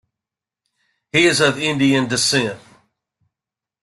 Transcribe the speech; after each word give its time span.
He 1.11 1.27
is 1.27 1.41
of 1.41 1.59
Indian 1.59 2.07
descent. 2.07 2.59